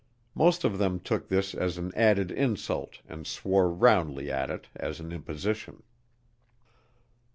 [0.33, 4.99] Most of them took this as an added insult and swore roundly at it as
[4.99, 5.83] an imposition.